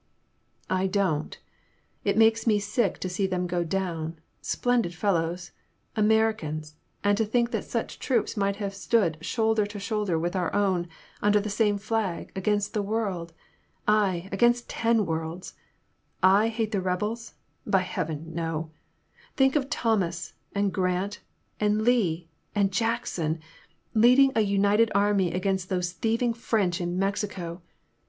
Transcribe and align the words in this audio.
I 0.67 0.87
don't; 0.87 1.39
it 2.03 2.17
makes 2.17 2.47
me 2.47 2.57
sick 2.57 2.97
to 3.01 3.07
see 3.07 3.27
them 3.27 3.45
go 3.45 3.63
down— 3.63 4.19
splendid 4.41 4.95
fellows,— 4.95 5.51
Americans, 5.95 6.75
and 7.03 7.15
to 7.19 7.23
think 7.23 7.51
that 7.51 7.65
such 7.65 7.99
troops 7.99 8.35
might 8.35 8.55
have 8.55 8.73
stood 8.73 9.23
shoulder 9.23 9.67
to 9.67 9.77
shoulder 9.79 10.17
with 10.17 10.35
our 10.35 10.51
own, 10.55 10.87
under 11.21 11.39
the 11.39 11.51
same 11.51 11.77
flag, 11.77 12.31
against 12.35 12.73
the 12.73 12.81
world!— 12.81 13.33
aye, 13.87 14.27
against 14.31 14.67
ten 14.67 15.05
worlds! 15.05 15.53
I 16.23 16.47
hate 16.47 16.71
the 16.71 16.81
rebels? 16.81 17.35
By 17.67 17.81
Heaven, 17.81 18.33
no! 18.33 18.71
Think 19.37 19.55
of 19.55 19.69
Thomas 19.69 20.33
and 20.55 20.73
Grant 20.73 21.21
and 21.59 21.83
Lee 21.83 22.27
and 22.55 22.71
Jackson 22.73 23.39
leading 23.93 24.31
a 24.33 24.41
united 24.41 24.89
army 24.95 25.31
against 25.31 25.69
those 25.69 25.91
thieving 25.91 26.33
French 26.33 26.81
in 26.81 26.87
220 26.87 26.89
In 26.89 26.89
the 26.89 26.93
Name 26.95 26.95
of 26.95 26.99
the 26.99 27.05
Most 27.27 27.33
High. 27.35 27.43
Mexico 27.45 27.61